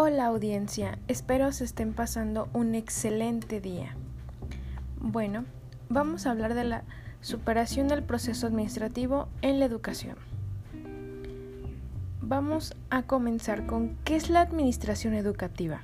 Hola 0.00 0.26
audiencia, 0.26 0.96
espero 1.08 1.50
se 1.50 1.64
estén 1.64 1.92
pasando 1.92 2.48
un 2.52 2.76
excelente 2.76 3.60
día. 3.60 3.96
Bueno, 5.00 5.44
vamos 5.88 6.24
a 6.24 6.30
hablar 6.30 6.54
de 6.54 6.62
la 6.62 6.84
superación 7.20 7.88
del 7.88 8.04
proceso 8.04 8.46
administrativo 8.46 9.26
en 9.42 9.58
la 9.58 9.64
educación. 9.64 10.14
Vamos 12.20 12.76
a 12.90 13.02
comenzar 13.02 13.66
con 13.66 13.96
qué 14.04 14.14
es 14.14 14.30
la 14.30 14.40
administración 14.40 15.14
educativa. 15.14 15.80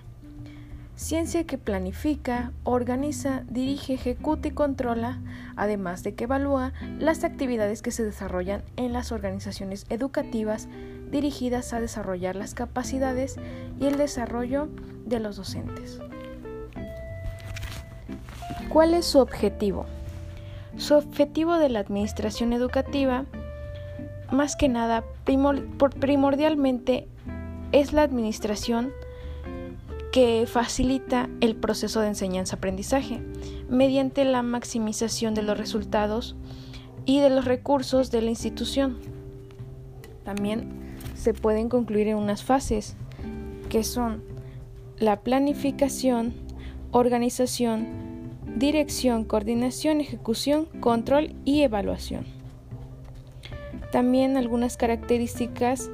Ciencia 0.94 1.42
que 1.42 1.58
planifica, 1.58 2.52
organiza, 2.62 3.42
dirige, 3.50 3.94
ejecuta 3.94 4.46
y 4.46 4.52
controla, 4.52 5.18
además 5.56 6.04
de 6.04 6.14
que 6.14 6.22
evalúa 6.22 6.72
las 7.00 7.24
actividades 7.24 7.82
que 7.82 7.90
se 7.90 8.04
desarrollan 8.04 8.62
en 8.76 8.92
las 8.92 9.10
organizaciones 9.10 9.86
educativas 9.88 10.68
dirigidas 11.14 11.72
a 11.72 11.80
desarrollar 11.80 12.34
las 12.34 12.54
capacidades 12.54 13.36
y 13.80 13.86
el 13.86 13.96
desarrollo 13.96 14.68
de 15.06 15.20
los 15.20 15.36
docentes. 15.36 16.00
¿Cuál 18.68 18.94
es 18.94 19.06
su 19.06 19.20
objetivo? 19.20 19.86
Su 20.76 20.96
objetivo 20.96 21.54
de 21.54 21.68
la 21.68 21.78
administración 21.78 22.52
educativa, 22.52 23.26
más 24.32 24.56
que 24.56 24.68
nada, 24.68 25.04
primordialmente, 25.24 27.06
es 27.70 27.92
la 27.92 28.02
administración 28.02 28.92
que 30.12 30.46
facilita 30.48 31.28
el 31.40 31.54
proceso 31.54 32.00
de 32.00 32.08
enseñanza-aprendizaje 32.08 33.20
mediante 33.68 34.24
la 34.24 34.42
maximización 34.42 35.34
de 35.34 35.42
los 35.42 35.56
resultados 35.56 36.34
y 37.04 37.20
de 37.20 37.30
los 37.30 37.44
recursos 37.44 38.10
de 38.10 38.22
la 38.22 38.30
institución. 38.30 38.98
También 40.24 40.83
se 41.24 41.32
pueden 41.32 41.70
concluir 41.70 42.08
en 42.08 42.18
unas 42.18 42.44
fases 42.44 42.96
que 43.70 43.82
son 43.82 44.22
la 44.98 45.20
planificación, 45.20 46.34
organización, 46.90 47.86
dirección, 48.56 49.24
coordinación, 49.24 50.02
ejecución, 50.02 50.66
control 50.80 51.34
y 51.46 51.62
evaluación. 51.62 52.26
También 53.90 54.36
algunas 54.36 54.76
características 54.76 55.90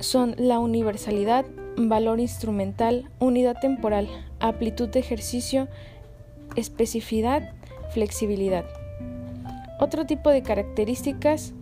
son 0.00 0.34
la 0.38 0.58
universalidad, 0.58 1.46
valor 1.76 2.18
instrumental, 2.18 3.08
unidad 3.20 3.60
temporal, 3.60 4.08
amplitud 4.40 4.88
de 4.88 4.98
ejercicio, 4.98 5.68
especificidad, 6.56 7.52
flexibilidad. 7.94 8.64
Otro 9.78 10.04
tipo 10.04 10.30
de 10.30 10.42
características 10.42 11.54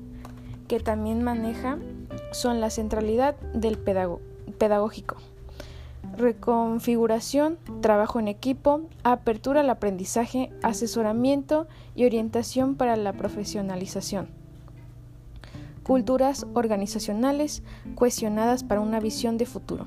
que 0.66 0.80
también 0.80 1.22
maneja 1.22 1.78
son 2.32 2.60
la 2.60 2.70
centralidad 2.70 3.36
del 3.54 3.78
pedagógico, 3.78 5.16
reconfiguración, 6.16 7.58
trabajo 7.80 8.20
en 8.20 8.28
equipo, 8.28 8.82
apertura 9.04 9.60
al 9.60 9.70
aprendizaje, 9.70 10.50
asesoramiento 10.62 11.66
y 11.94 12.04
orientación 12.04 12.74
para 12.74 12.96
la 12.96 13.12
profesionalización 13.12 14.40
culturas 15.90 16.46
organizacionales 16.54 17.64
cuestionadas 17.96 18.62
para 18.62 18.80
una 18.80 19.00
visión 19.00 19.38
de 19.38 19.44
futuro, 19.44 19.86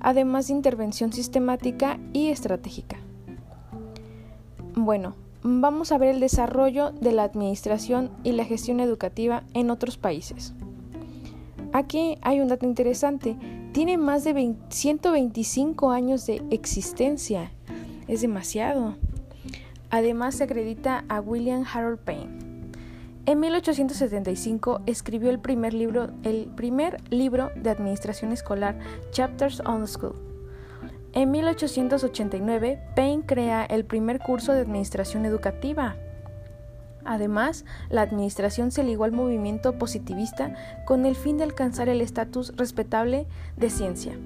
además 0.00 0.48
de 0.48 0.54
intervención 0.54 1.12
sistemática 1.12 2.00
y 2.12 2.30
estratégica. 2.30 2.96
Bueno, 4.74 5.14
vamos 5.44 5.92
a 5.92 5.98
ver 5.98 6.08
el 6.08 6.18
desarrollo 6.18 6.90
de 6.90 7.12
la 7.12 7.22
administración 7.22 8.10
y 8.24 8.32
la 8.32 8.44
gestión 8.44 8.80
educativa 8.80 9.44
en 9.54 9.70
otros 9.70 9.96
países. 9.96 10.54
Aquí 11.72 12.18
hay 12.20 12.40
un 12.40 12.48
dato 12.48 12.66
interesante, 12.66 13.36
tiene 13.72 13.96
más 13.96 14.24
de 14.24 14.54
125 14.68 15.90
años 15.90 16.26
de 16.26 16.42
existencia, 16.50 17.50
es 18.08 18.20
demasiado. 18.20 18.96
Además 19.88 20.34
se 20.34 20.44
acredita 20.44 21.04
a 21.08 21.20
William 21.20 21.64
Harold 21.72 21.98
Payne. 21.98 22.52
En 23.24 23.40
1875 23.40 24.80
escribió 24.86 25.30
el 25.30 25.38
primer 25.38 25.72
libro, 25.72 26.10
el 26.24 26.46
primer 26.56 27.00
libro 27.10 27.50
de 27.54 27.70
administración 27.70 28.32
escolar, 28.32 28.78
Chapters 29.10 29.60
on 29.60 29.82
the 29.82 29.86
School. 29.86 30.14
En 31.14 31.30
1889, 31.30 32.80
Payne 32.96 33.22
crea 33.24 33.64
el 33.64 33.84
primer 33.84 34.18
curso 34.18 34.52
de 34.52 34.60
administración 34.60 35.24
educativa. 35.24 35.96
Además, 37.04 37.64
la 37.90 38.02
administración 38.02 38.70
se 38.70 38.84
ligó 38.84 39.04
al 39.04 39.12
movimiento 39.12 39.78
positivista 39.78 40.54
con 40.86 41.06
el 41.06 41.16
fin 41.16 41.38
de 41.38 41.44
alcanzar 41.44 41.88
el 41.88 42.00
estatus 42.00 42.56
respetable 42.56 43.26
de 43.56 43.70
ciencia. 43.70 44.16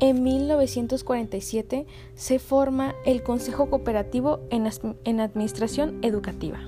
En 0.00 0.22
1947 0.22 1.86
se 2.14 2.38
forma 2.38 2.94
el 3.04 3.22
Consejo 3.22 3.70
Cooperativo 3.70 4.40
en 4.50 5.20
Administración 5.20 5.98
Educativa. 6.02 6.58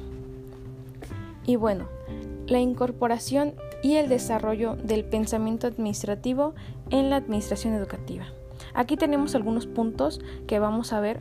Y 1.46 1.56
bueno, 1.56 1.88
la 2.46 2.60
incorporación 2.60 3.54
y 3.82 3.96
el 3.96 4.08
desarrollo 4.08 4.76
del 4.76 5.04
pensamiento 5.04 5.66
administrativo 5.66 6.54
en 6.90 7.10
la 7.10 7.16
administración 7.16 7.74
educativa. 7.74 8.26
Aquí 8.74 8.96
tenemos 8.96 9.34
algunos 9.34 9.66
puntos 9.66 10.20
que 10.46 10.58
vamos 10.58 10.92
a 10.92 11.00
ver. 11.00 11.20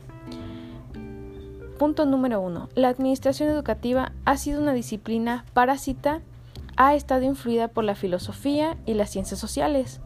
Punto 1.80 2.04
número 2.04 2.42
uno. 2.42 2.68
La 2.74 2.90
administración 2.90 3.48
educativa 3.48 4.12
ha 4.26 4.36
sido 4.36 4.60
una 4.60 4.74
disciplina 4.74 5.46
parásita, 5.54 6.20
ha 6.76 6.94
estado 6.94 7.22
influida 7.22 7.68
por 7.68 7.84
la 7.84 7.94
filosofía 7.94 8.76
y 8.84 8.92
las 8.92 9.08
ciencias 9.08 9.40
sociales. 9.40 10.02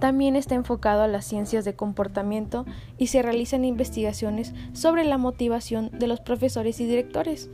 También 0.00 0.36
está 0.36 0.54
enfocado 0.54 1.00
a 1.00 1.08
las 1.08 1.24
ciencias 1.24 1.64
de 1.64 1.76
comportamiento 1.76 2.66
y 2.98 3.06
se 3.06 3.22
realizan 3.22 3.64
investigaciones 3.64 4.52
sobre 4.74 5.04
la 5.04 5.16
motivación 5.16 5.90
de 5.98 6.08
los 6.08 6.20
profesores 6.20 6.78
y 6.78 6.84
directores 6.84 7.48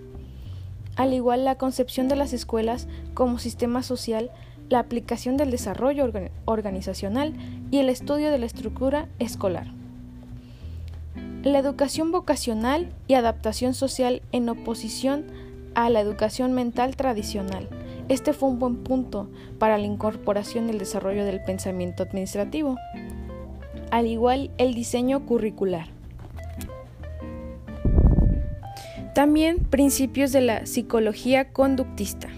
al 0.96 1.14
igual 1.14 1.44
la 1.44 1.54
concepción 1.54 2.08
de 2.08 2.16
las 2.16 2.32
escuelas 2.32 2.88
como 3.14 3.38
sistema 3.38 3.82
social, 3.84 4.30
la 4.68 4.80
aplicación 4.80 5.36
del 5.36 5.50
desarrollo 5.50 6.10
organizacional 6.44 7.34
y 7.70 7.78
el 7.78 7.88
estudio 7.88 8.30
de 8.30 8.38
la 8.38 8.46
estructura 8.46 9.08
escolar. 9.20 9.79
La 11.42 11.58
educación 11.58 12.12
vocacional 12.12 12.92
y 13.08 13.14
adaptación 13.14 13.72
social 13.72 14.20
en 14.30 14.46
oposición 14.50 15.24
a 15.74 15.88
la 15.88 16.00
educación 16.00 16.52
mental 16.52 16.96
tradicional. 16.96 17.66
Este 18.10 18.34
fue 18.34 18.50
un 18.50 18.58
buen 18.58 18.76
punto 18.84 19.30
para 19.58 19.78
la 19.78 19.86
incorporación 19.86 20.66
y 20.66 20.72
el 20.72 20.78
desarrollo 20.78 21.24
del 21.24 21.42
pensamiento 21.42 22.02
administrativo, 22.02 22.76
al 23.90 24.06
igual 24.06 24.50
el 24.58 24.74
diseño 24.74 25.24
curricular. 25.24 25.86
También 29.14 29.60
principios 29.60 30.32
de 30.32 30.42
la 30.42 30.66
psicología 30.66 31.52
conductista. 31.52 32.28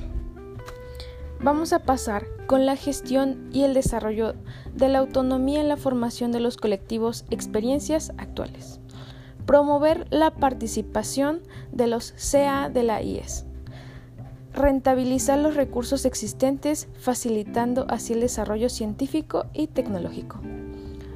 Vamos 1.40 1.72
a 1.72 1.80
pasar 1.80 2.24
con 2.46 2.66
la 2.66 2.76
gestión 2.76 3.50
y 3.52 3.64
el 3.64 3.74
desarrollo 3.74 4.34
de 4.76 4.88
la 4.88 5.00
autonomía 5.00 5.60
en 5.60 5.66
la 5.66 5.76
formación 5.76 6.30
de 6.30 6.38
los 6.38 6.56
colectivos 6.56 7.24
experiencias 7.30 8.12
actuales. 8.16 8.78
Promover 9.46 10.06
la 10.10 10.30
participación 10.30 11.40
de 11.72 11.86
los 11.86 12.12
CA 12.12 12.68
de 12.68 12.82
la 12.82 13.02
IES. 13.02 13.44
Rentabilizar 14.54 15.38
los 15.38 15.54
recursos 15.54 16.04
existentes, 16.04 16.88
facilitando 16.98 17.86
así 17.88 18.12
el 18.12 18.20
desarrollo 18.20 18.68
científico 18.68 19.46
y 19.54 19.66
tecnológico. 19.66 20.40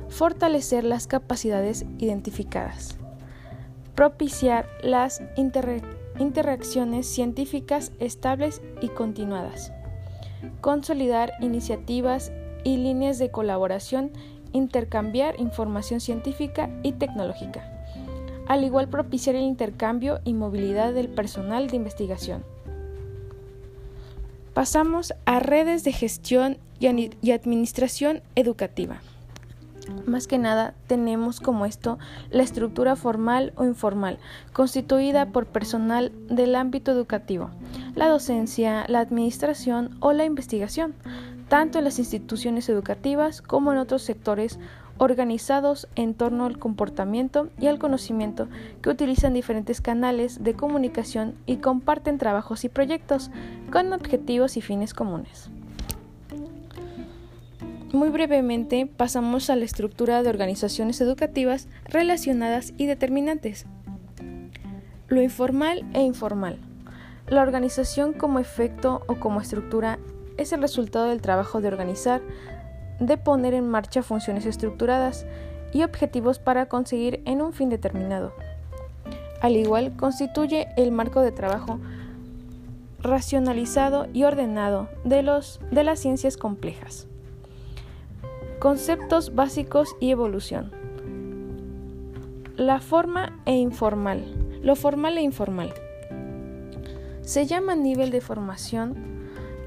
Fortalecer 0.08 0.84
las 0.84 1.06
capacidades 1.06 1.84
identificadas 1.98 2.98
propiciar 3.96 4.68
las 4.82 5.22
interacciones 6.18 7.06
científicas 7.08 7.92
estables 7.98 8.62
y 8.82 8.88
continuadas, 8.88 9.72
consolidar 10.60 11.32
iniciativas 11.40 12.30
y 12.62 12.76
líneas 12.76 13.18
de 13.18 13.30
colaboración, 13.30 14.12
intercambiar 14.52 15.40
información 15.40 16.00
científica 16.00 16.70
y 16.82 16.92
tecnológica, 16.92 17.75
al 18.46 18.64
igual 18.64 18.88
propiciar 18.88 19.36
el 19.36 19.42
intercambio 19.42 20.20
y 20.24 20.34
movilidad 20.34 20.92
del 20.92 21.08
personal 21.08 21.68
de 21.68 21.76
investigación. 21.76 22.44
Pasamos 24.54 25.12
a 25.26 25.38
redes 25.38 25.84
de 25.84 25.92
gestión 25.92 26.58
y 26.78 27.30
administración 27.30 28.22
educativa. 28.36 29.00
Más 30.06 30.26
que 30.26 30.38
nada 30.38 30.74
tenemos 30.86 31.40
como 31.40 31.66
esto 31.66 31.98
la 32.30 32.42
estructura 32.42 32.96
formal 32.96 33.52
o 33.56 33.64
informal, 33.64 34.18
constituida 34.52 35.26
por 35.26 35.46
personal 35.46 36.12
del 36.28 36.56
ámbito 36.56 36.90
educativo, 36.90 37.50
la 37.94 38.08
docencia, 38.08 38.84
la 38.88 39.00
administración 39.00 39.96
o 40.00 40.12
la 40.12 40.24
investigación, 40.24 40.94
tanto 41.48 41.78
en 41.78 41.84
las 41.84 41.98
instituciones 41.98 42.68
educativas 42.68 43.42
como 43.42 43.72
en 43.72 43.78
otros 43.78 44.02
sectores 44.02 44.58
organizados 44.98 45.88
en 45.94 46.14
torno 46.14 46.46
al 46.46 46.58
comportamiento 46.58 47.48
y 47.58 47.66
al 47.66 47.78
conocimiento 47.78 48.48
que 48.82 48.90
utilizan 48.90 49.34
diferentes 49.34 49.80
canales 49.80 50.42
de 50.42 50.54
comunicación 50.54 51.34
y 51.46 51.56
comparten 51.56 52.18
trabajos 52.18 52.64
y 52.64 52.68
proyectos 52.68 53.30
con 53.70 53.92
objetivos 53.92 54.56
y 54.56 54.62
fines 54.62 54.94
comunes. 54.94 55.50
muy 57.92 58.10
brevemente 58.10 58.86
pasamos 58.86 59.48
a 59.48 59.56
la 59.56 59.64
estructura 59.64 60.22
de 60.22 60.28
organizaciones 60.28 61.00
educativas 61.00 61.66
relacionadas 61.86 62.74
y 62.76 62.86
determinantes. 62.86 63.64
Lo 65.08 65.22
informal 65.22 65.84
e 65.94 66.02
informal. 66.02 66.58
La 67.28 67.42
organización 67.42 68.12
como 68.12 68.38
efecto 68.38 69.02
o 69.06 69.16
como 69.16 69.40
estructura 69.40 69.98
es 70.36 70.52
el 70.52 70.60
resultado 70.60 71.06
del 71.06 71.22
trabajo 71.22 71.60
de 71.60 71.68
organizar, 71.68 72.20
de 73.00 73.16
poner 73.16 73.54
en 73.54 73.68
marcha 73.68 74.02
funciones 74.02 74.46
estructuradas 74.46 75.26
y 75.72 75.82
objetivos 75.82 76.38
para 76.38 76.66
conseguir 76.66 77.22
en 77.24 77.42
un 77.42 77.52
fin 77.52 77.68
determinado. 77.68 78.32
Al 79.40 79.56
igual, 79.56 79.96
constituye 79.96 80.68
el 80.76 80.92
marco 80.92 81.20
de 81.20 81.32
trabajo 81.32 81.78
racionalizado 83.00 84.06
y 84.12 84.24
ordenado 84.24 84.88
de, 85.04 85.22
los, 85.22 85.60
de 85.70 85.84
las 85.84 86.00
ciencias 86.00 86.36
complejas. 86.36 87.06
Conceptos 88.58 89.34
básicos 89.34 89.94
y 90.00 90.10
evolución. 90.10 90.72
La 92.56 92.80
forma 92.80 93.38
e 93.44 93.54
informal. 93.54 94.24
Lo 94.62 94.76
formal 94.76 95.18
e 95.18 95.22
informal. 95.22 95.74
Se 97.20 97.46
llama 97.46 97.76
nivel 97.76 98.10
de 98.10 98.20
formación 98.20 98.96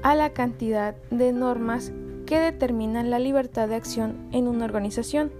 a 0.02 0.14
la 0.14 0.30
cantidad 0.30 0.96
de 1.10 1.32
normas 1.32 1.92
que 2.30 2.38
determinan 2.38 3.10
la 3.10 3.18
libertad 3.18 3.66
de 3.66 3.74
acción 3.74 4.28
en 4.30 4.46
una 4.46 4.64
organización. 4.64 5.32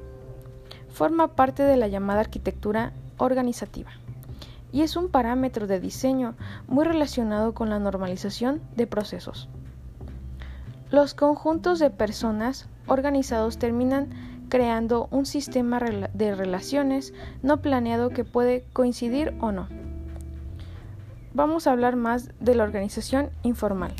Forma 0.88 1.36
parte 1.36 1.62
de 1.62 1.76
la 1.76 1.86
llamada 1.86 2.18
arquitectura 2.18 2.92
organizativa 3.16 3.92
y 4.72 4.82
es 4.82 4.96
un 4.96 5.08
parámetro 5.08 5.68
de 5.68 5.78
diseño 5.78 6.34
muy 6.66 6.84
relacionado 6.84 7.54
con 7.54 7.70
la 7.70 7.78
normalización 7.78 8.60
de 8.74 8.88
procesos. 8.88 9.48
Los 10.90 11.14
conjuntos 11.14 11.78
de 11.78 11.90
personas 11.90 12.68
organizados 12.88 13.56
terminan 13.56 14.08
creando 14.48 15.06
un 15.12 15.26
sistema 15.26 15.78
de 15.78 16.34
relaciones 16.34 17.14
no 17.44 17.58
planeado 17.58 18.10
que 18.10 18.24
puede 18.24 18.64
coincidir 18.72 19.32
o 19.40 19.52
no. 19.52 19.68
Vamos 21.34 21.68
a 21.68 21.70
hablar 21.70 21.94
más 21.94 22.30
de 22.40 22.56
la 22.56 22.64
organización 22.64 23.30
informal. 23.44 23.94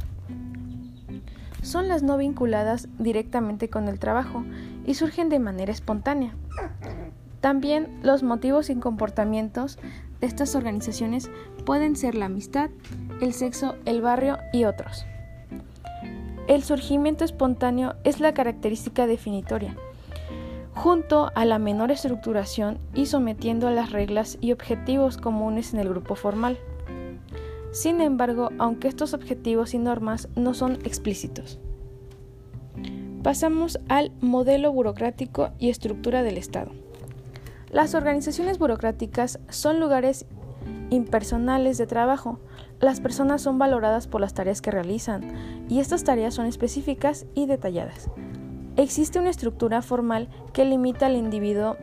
Son 1.63 1.89
las 1.89 2.03
no 2.03 2.17
vinculadas 2.17 2.89
directamente 2.99 3.69
con 3.69 3.89
el 3.89 3.99
trabajo 3.99 4.45
y 4.87 4.95
surgen 4.95 5.29
de 5.29 5.39
manera 5.39 5.73
espontánea. 5.73 6.35
También 7.41 8.01
los 8.03 8.23
motivos 8.23 8.71
y 8.71 8.77
comportamientos 8.77 9.79
de 10.21 10.27
estas 10.27 10.55
organizaciones 10.55 11.31
pueden 11.65 11.97
ser 11.97 12.15
la 12.15 12.27
amistad, 12.27 12.71
el 13.21 13.33
sexo, 13.33 13.77
el 13.85 14.03
barrio 14.03 14.39
y 14.53 14.65
otros. 14.65 15.07
El 16.49 16.63
surgimiento 16.63 17.25
espontáneo 17.25 17.95
es 18.05 18.21
la 18.21 18.35
característica 18.35 19.07
definitoria, 19.07 19.77
junto 20.75 21.31
a 21.35 21.45
la 21.45 21.59
menor 21.59 21.91
estructuración 21.91 22.79
y 22.95 23.07
sometiendo 23.07 23.69
a 23.69 23.71
las 23.71 23.93
reglas 23.93 24.37
y 24.41 24.53
objetivos 24.53 25.17
comunes 25.17 25.73
en 25.73 25.81
el 25.81 25.89
grupo 25.89 26.15
formal. 26.15 26.59
Sin 27.73 28.01
embargo, 28.01 28.51
aunque 28.59 28.89
estos 28.89 29.15
objetivos 29.15 29.75
y 29.75 29.79
normas 29.79 30.29
no 30.35 30.55
son 30.55 30.75
explícitos. 30.85 31.61
Pasamos 33.23 33.79
al 33.89 34.13
modelo 34.21 34.73
burocrático 34.73 35.51
y 35.59 35.69
estructura 35.69 36.23
del 36.23 36.39
Estado. 36.39 36.73
Las 37.71 37.95
organizaciones 37.95 38.59
burocráticas 38.59 39.39
son 39.49 39.79
lugares 39.79 40.27
impersonales 40.91 41.79
de 41.79 41.87
trabajo. 41.87 42.41
Las 42.81 43.01
personas 43.01 43.43
son 43.43 43.59
valoradas 43.59 44.09
por 44.09 44.21
las 44.21 44.35
tareas 44.35 44.61
que 44.61 44.71
realizan 44.71 45.67
y 45.69 45.79
estas 45.79 46.03
tareas 46.03 46.35
son 46.35 46.47
específicas 46.47 47.27
y 47.35 47.47
detalladas. 47.47 48.09
Existe 48.77 49.21
una 49.21 49.31
estructura 49.31 49.83
formal 49.83 50.29
que 50.53 50.65
limita 50.65 51.07
al 51.07 51.17
individuo 51.17 51.77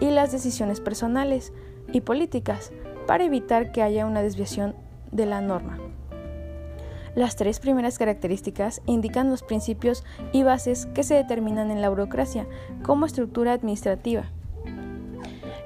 y 0.00 0.10
las 0.10 0.32
decisiones 0.32 0.80
personales 0.80 1.52
y 1.92 2.02
políticas 2.02 2.72
para 3.06 3.24
evitar 3.24 3.72
que 3.72 3.82
haya 3.82 4.04
una 4.04 4.22
desviación 4.22 4.74
de 5.12 5.26
la 5.26 5.40
norma. 5.40 5.78
Las 7.14 7.34
tres 7.34 7.60
primeras 7.60 7.98
características 7.98 8.82
indican 8.84 9.30
los 9.30 9.42
principios 9.42 10.04
y 10.32 10.42
bases 10.42 10.84
que 10.94 11.02
se 11.02 11.14
determinan 11.14 11.70
en 11.70 11.80
la 11.80 11.88
burocracia 11.88 12.46
como 12.82 13.06
estructura 13.06 13.54
administrativa. 13.54 14.30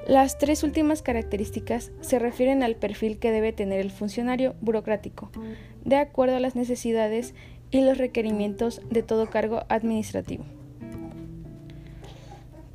Las 0.07 0.37
tres 0.37 0.63
últimas 0.63 1.01
características 1.01 1.91
se 1.99 2.19
refieren 2.19 2.63
al 2.63 2.75
perfil 2.75 3.19
que 3.19 3.31
debe 3.31 3.51
tener 3.53 3.81
el 3.81 3.91
funcionario 3.91 4.55
burocrático, 4.61 5.29
de 5.83 5.97
acuerdo 5.97 6.37
a 6.37 6.39
las 6.39 6.55
necesidades 6.55 7.35
y 7.69 7.81
los 7.81 7.97
requerimientos 7.97 8.81
de 8.89 9.03
todo 9.03 9.29
cargo 9.29 9.63
administrativo. 9.67 10.45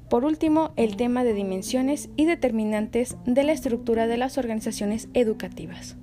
Por 0.08 0.24
último, 0.24 0.72
el 0.76 0.96
tema 0.96 1.24
de 1.24 1.32
dimensiones 1.32 2.10
y 2.16 2.26
determinantes 2.26 3.16
de 3.24 3.42
la 3.42 3.52
estructura 3.52 4.06
de 4.06 4.18
las 4.18 4.38
organizaciones 4.38 5.08
educativas. 5.14 5.96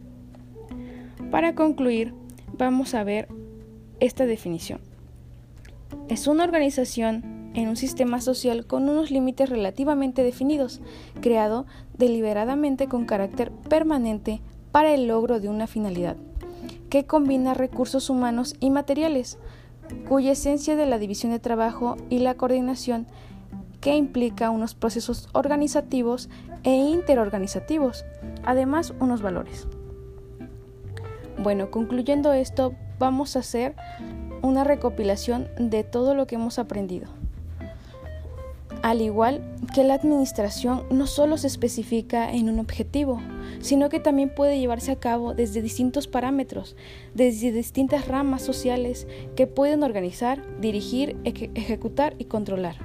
Para 1.33 1.55
concluir, 1.55 2.13
vamos 2.59 2.93
a 2.93 3.03
ver 3.03 3.27
esta 3.99 4.27
definición. 4.27 4.79
Es 6.07 6.27
una 6.27 6.43
organización 6.43 7.49
en 7.55 7.69
un 7.69 7.75
sistema 7.75 8.21
social 8.21 8.67
con 8.67 8.87
unos 8.87 9.09
límites 9.09 9.49
relativamente 9.49 10.21
definidos, 10.21 10.79
creado 11.21 11.65
deliberadamente 11.97 12.87
con 12.87 13.07
carácter 13.07 13.51
permanente 13.67 14.41
para 14.71 14.93
el 14.93 15.07
logro 15.07 15.39
de 15.39 15.49
una 15.49 15.65
finalidad, 15.65 16.17
que 16.91 17.05
combina 17.07 17.55
recursos 17.55 18.11
humanos 18.11 18.55
y 18.59 18.69
materiales, 18.69 19.39
cuya 20.07 20.33
esencia 20.33 20.75
de 20.75 20.85
la 20.85 20.99
división 20.99 21.31
de 21.31 21.39
trabajo 21.39 21.97
y 22.11 22.19
la 22.19 22.35
coordinación 22.35 23.07
que 23.81 23.95
implica 23.95 24.51
unos 24.51 24.75
procesos 24.75 25.29
organizativos 25.33 26.29
e 26.61 26.75
interorganizativos, 26.75 28.05
además 28.43 28.93
unos 28.99 29.23
valores. 29.23 29.67
Bueno, 31.43 31.71
concluyendo 31.71 32.31
esto, 32.31 32.73
vamos 32.99 33.35
a 33.35 33.39
hacer 33.39 33.75
una 34.41 34.63
recopilación 34.63 35.49
de 35.59 35.83
todo 35.83 36.15
lo 36.15 36.25
que 36.25 36.35
hemos 36.35 36.57
aprendido. 36.57 37.09
Al 38.81 39.01
igual 39.01 39.43
que 39.75 39.83
la 39.83 39.95
administración 39.95 40.83
no 40.89 41.05
solo 41.05 41.37
se 41.37 41.47
especifica 41.47 42.31
en 42.31 42.47
un 42.47 42.59
objetivo, 42.59 43.21
sino 43.59 43.89
que 43.89 43.99
también 43.99 44.33
puede 44.33 44.57
llevarse 44.57 44.93
a 44.93 44.99
cabo 45.01 45.33
desde 45.33 45.61
distintos 45.61 46.07
parámetros, 46.07 46.77
desde 47.13 47.51
distintas 47.51 48.07
ramas 48.07 48.41
sociales 48.41 49.05
que 49.35 49.45
pueden 49.45 49.83
organizar, 49.83 50.41
dirigir, 50.61 51.17
ejecutar 51.25 52.15
y 52.19 52.25
controlar. 52.25 52.77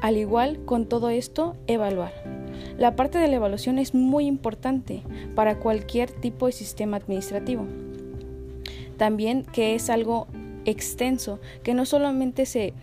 Al 0.00 0.16
igual 0.16 0.64
con 0.64 0.86
todo 0.86 1.10
esto, 1.10 1.56
evaluar. 1.66 2.41
La 2.78 2.96
parte 2.96 3.18
de 3.18 3.28
la 3.28 3.36
evaluación 3.36 3.78
es 3.78 3.94
muy 3.94 4.26
importante 4.26 5.02
para 5.34 5.58
cualquier 5.58 6.10
tipo 6.10 6.46
de 6.46 6.52
sistema 6.52 6.96
administrativo. 6.96 7.66
También 8.96 9.44
que 9.44 9.74
es 9.74 9.90
algo 9.90 10.26
extenso, 10.64 11.40
que 11.62 11.74
no 11.74 11.86
solamente 11.86 12.46
se 12.46 12.74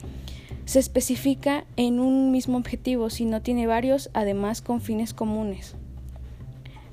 se 0.70 0.78
especifica 0.78 1.66
en 1.78 2.00
un 2.00 2.32
mismo 2.32 2.56
objetivo, 2.56 3.10
sino 3.10 3.42
tiene 3.42 3.66
varios, 3.66 4.12
además 4.14 4.62
con 4.62 4.82
fines 4.82 5.16
comunes. 5.16 5.74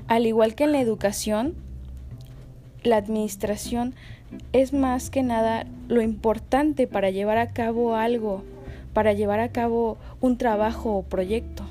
Al 0.09 0.25
igual 0.25 0.55
que 0.55 0.65
en 0.65 0.73
la 0.73 0.81
educación, 0.81 1.55
la 2.83 2.97
administración 2.97 3.95
es 4.55 4.73
más 4.73 5.11
que 5.11 5.23
nada 5.23 5.67
lo 5.89 6.01
importante 6.01 6.87
para 6.87 7.11
llevar 7.11 7.37
a 7.37 7.53
cabo 7.53 7.97
algo, 7.97 8.45
para 8.95 9.13
llevar 9.13 9.41
a 9.41 9.53
cabo 9.53 9.99
un 10.23 10.39
trabajo 10.39 10.97
o 10.97 11.03
proyecto. 11.03 11.63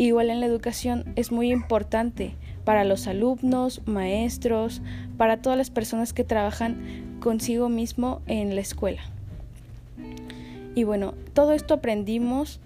Igual 0.00 0.30
en 0.30 0.40
la 0.40 0.46
educación 0.46 1.12
es 1.14 1.30
muy 1.30 1.52
importante 1.52 2.34
para 2.64 2.84
los 2.84 3.06
alumnos, 3.06 3.82
maestros, 3.84 4.80
para 5.18 5.42
todas 5.42 5.58
las 5.58 5.68
personas 5.68 6.14
que 6.14 6.24
trabajan 6.24 7.18
consigo 7.20 7.68
mismo 7.68 8.22
en 8.26 8.54
la 8.54 8.62
escuela. 8.62 9.02
Y 10.74 10.84
bueno, 10.84 11.12
todo 11.34 11.52
esto 11.52 11.74
aprendimos 11.74 12.60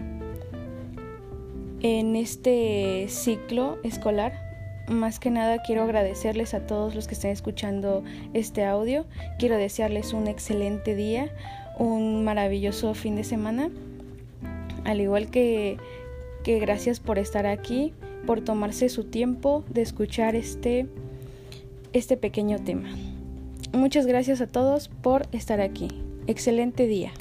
en 1.81 2.15
este 2.15 3.07
ciclo 3.09 3.79
escolar. 3.83 4.31
Más 4.87 5.19
que 5.19 5.29
nada 5.29 5.61
quiero 5.61 5.83
agradecerles 5.83 6.53
a 6.53 6.65
todos 6.65 6.95
los 6.95 7.05
que 7.05 7.15
estén 7.15 7.31
escuchando 7.31 8.05
este 8.33 8.63
audio. 8.63 9.05
Quiero 9.39 9.57
desearles 9.57 10.13
un 10.13 10.29
excelente 10.29 10.95
día, 10.95 11.33
un 11.79 12.23
maravilloso 12.23 12.93
fin 12.93 13.17
de 13.17 13.25
semana. 13.25 13.71
Al 14.85 15.01
igual 15.01 15.29
que, 15.29 15.77
que 16.45 16.59
gracias 16.59 16.99
por 16.99 17.17
estar 17.17 17.47
aquí, 17.47 17.91
por 18.27 18.39
tomarse 18.39 18.87
su 18.89 19.05
tiempo 19.05 19.65
de 19.67 19.81
escuchar 19.81 20.35
este, 20.35 20.85
este 21.91 22.17
pequeño 22.17 22.59
tema. 22.63 22.87
Muchas 23.73 24.05
gracias 24.05 24.41
a 24.41 24.47
todos 24.47 24.87
por 24.87 25.25
estar 25.31 25.59
aquí. 25.59 25.87
Excelente 26.27 26.85
día. 26.85 27.11